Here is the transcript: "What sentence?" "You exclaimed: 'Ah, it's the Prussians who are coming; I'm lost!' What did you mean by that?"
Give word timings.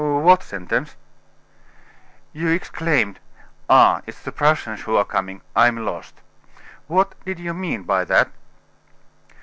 "What 0.01 0.41
sentence?" 0.41 0.95
"You 2.33 2.47
exclaimed: 2.49 3.19
'Ah, 3.69 4.01
it's 4.07 4.23
the 4.23 4.31
Prussians 4.31 4.81
who 4.81 4.95
are 4.95 5.05
coming; 5.05 5.41
I'm 5.55 5.85
lost!' 5.85 6.21
What 6.87 7.13
did 7.23 7.37
you 7.37 7.53
mean 7.53 7.83
by 7.83 8.05
that?" 8.05 8.31